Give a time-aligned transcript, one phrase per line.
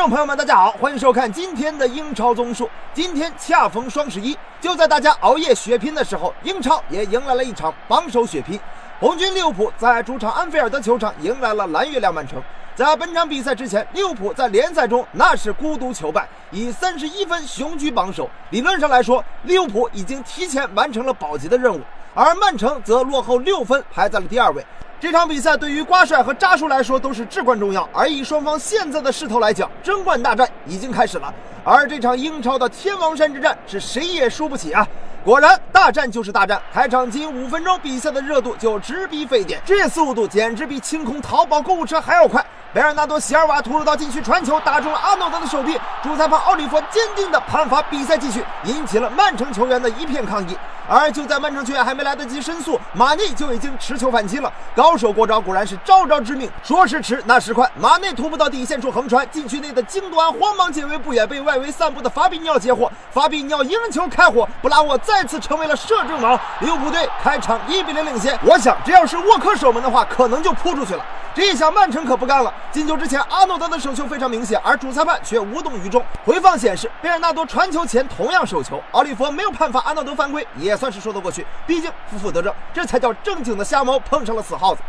[0.00, 2.70] 观众朋友们，大家好，欢迎收看今天的英超综述。
[2.94, 8.58] 今天恰逢双十一，就在大家熬夜血拼的时候，英超也迎来了一场榜首血拼。
[8.98, 12.42] 红军利物浦在主场安菲尔德球场迎来了蓝月亮曼城。
[12.74, 18.26] 在本场比赛之前，利物浦在联赛中那是孤独求败，以三十一分雄居榜首。
[18.48, 21.82] 理论上来说，利物浦已经提前完成了保级的任务，
[22.14, 24.64] 而曼城则落后六分，排在了第二位。
[24.98, 31.32] 这场比赛对于瓜帅和扎叔来说都是至关重要，而以双方现在的势头来讲，争冠大战已经开始了。
[31.64, 34.86] 而这场英超的天王山之战是谁也输不起啊！
[35.22, 42.42] 果然，大战就是大战，开场仅五分钟，比赛的热度就直逼沸点，这速度简直比清空淘宝购物车还要快。
[42.72, 50.56] 贝尔纳多·席尔瓦突入到禁区传球，打中了阿诺德的手臂，主裁判奥利弗坚定地判罚比赛继续，引起了曼城球员的一片抗议。
[50.88, 54.52] 而就在曼城球员还没来得及申诉，马内就已经持球反击了。
[54.74, 56.50] 高手过招，果然是招招致命。
[56.62, 62.90] 说时迟，那时快，马内突破到底线处横传，禁区内的京多安慌忙解围，不远被外围散步的法比尼奥截获。
[63.10, 66.38] 法比尼奥赢球开火，布拉沃再次成为了射正王。
[66.60, 68.38] 利物浦队开场一比零领先。
[68.44, 71.04] 我想，这要是沃克守门的话，可能就扑出去了。
[71.34, 72.54] 这一下曼城可不干了。
[72.70, 76.00] 进球之前，阿诺德的手球非常明显，而主裁判却无动于衷。
[76.24, 81.44] 回放显示，贝尔纳多传球前同样手球，奥利弗没有判罚阿诺德犯规，也算是说得过去。
[81.66, 84.80] 毕竟负负得正，这才叫正经的瞎猫碰上了死耗子。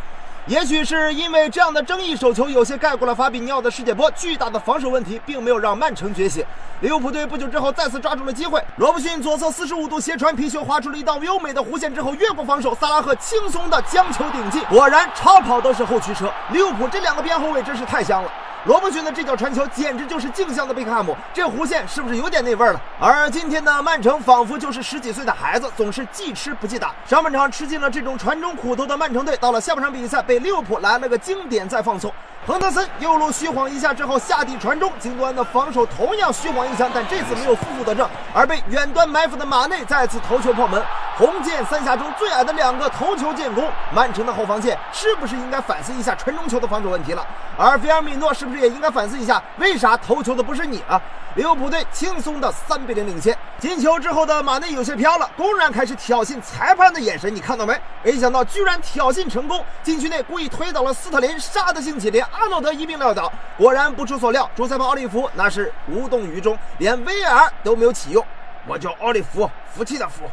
[0.48, 6.44] 也许是因为这样的争议手球有些盖过了法比尼奥的世界波，巨大的防守问题并没有让曼城觉醒。
[6.80, 14.64] 利物浦队不久之后再次抓住了机会，罗布逊左侧四十五度斜传皮球划出了一道优美的弧线之后越过防守，萨拉赫轻松的将球顶进。
[14.66, 18.32] 果然超跑都是后驱车，利物浦这两个边后卫真是太香了。
[18.66, 22.82] 罗伯逊的这脚传球简直就是镜像的贝克汉姆，这弧线是不是有点那味儿了？
[23.00, 26.94] 而今天的曼城仿佛就是十几岁的孩子，总是记吃不记打。
[27.08, 32.14] 上半场吃尽了这种传中苦头的曼城队，到了下半场比赛被利物浦来了个经典再放松。
[32.46, 40.80] 亨德森右路虚晃一下之后下底传中，京多安的防守同样虚晃一下，但这次没有负负得正，而被远端埋伏的马内再次头球破门。
[41.22, 47.24] 红箭三峡中最矮的两个头球建功，曼城的后防线是不是应该反思一下传中球的防守问题了？
[47.56, 51.00] 而菲尔米诺是不是也应该反思一下，为啥头球的不是你啊？
[51.36, 53.38] 利物浦队轻松的三比零领先。
[53.60, 57.80] 进球之后的马内有些飘了，公然开始挑衅裁判的眼神，你看到没？
[58.02, 63.32] 没想到居然挑衅成功，禁区内故意推倒了斯特林，杀得兴起，连阿诺德一并撂倒。
[63.60, 68.26] 果然不出所料，主裁判奥利弗那是无动于衷，连 VAR 都没有启用。
[68.66, 70.24] 我叫奥利弗，服气的服。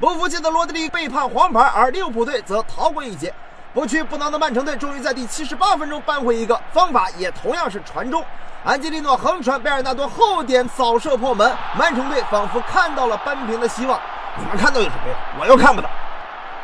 [0.00, 3.34] 不服气的罗德里被判黄牌，而利物浦队则逃过一劫。
[3.74, 8.24] 不屈不挠的曼城队终于在第七十八分钟扳回一个，方法也同样是传中。
[8.64, 14.00] 安吉利诺横传，贝尔纳多后点扫射破门，曼城队仿佛看到了扳平的希望。
[14.36, 15.40] 你们看到有什么用？
[15.40, 15.90] 我又看不到。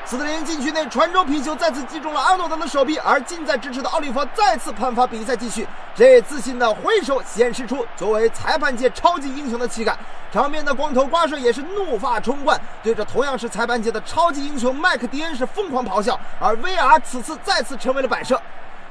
[0.07, 5.67] 斯特林禁区内传中皮球再次击中了阿诺德的手臂，而近在咫尺的奥利弗再次判罚比赛继续。
[5.95, 9.97] 这自信的挥手显示出作为裁判界超级英雄的气概。
[10.31, 16.21] 场面的光头瓜帅也是怒发冲冠，对着同样是裁判界的超级英雄麦克迪恩是疯狂咆哮。
[16.39, 18.39] 而 VR 此次再次成为了摆设，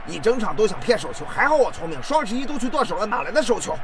[0.07, 3.78] 一整场都想骗手球，还好我聪明，双十一都去剁手了，哪来的手球？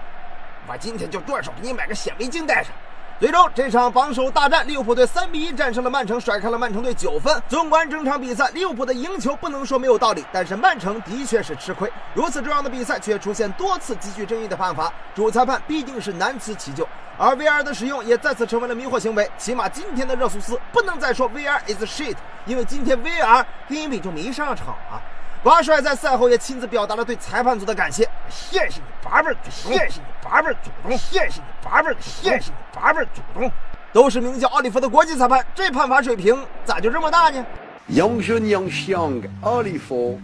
[0.67, 2.73] 我今天就剁手，给你买个显微镜戴上。
[3.19, 7.43] 最终，这场榜首大战，利物浦队三比一战胜了曼城，甩开了曼城队九分。
[7.49, 11.91] 纵观整场比赛，利物浦的赢球不能说没有道理，但是曼城的确是吃亏。
[12.13, 16.87] 如此重要的比赛，却出现多次极具争议的判罚，主裁判必定是难辞其咎。
[17.17, 19.29] 而 VR 的使用也再次成为了迷惑行为。
[19.37, 22.15] 起码今天的热苏斯不能再说 VR is shit，
[22.45, 24.95] 因为今天 VR 根本就没上场啊。
[25.41, 33.49] 瓜帅在赛后也亲自表达了对裁判组的感谢，谢谢你八辈祖宗，谢谢你八辈祖宗，谢谢你八辈，谢谢你八辈祖宗，
[33.93, 37.45] 都是名叫奥利弗的国际裁判，这判罚水平咋就这么大呢
[37.89, 40.19] ？Young Jun Young Xiang，奥利弗。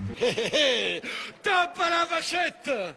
[1.41, 2.93] Top à la vachette